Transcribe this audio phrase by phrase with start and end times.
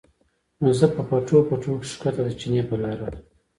[0.61, 3.21] نو زۀ پۀ پټو پټو کښې ښکته د چینې پۀ لاره راغلم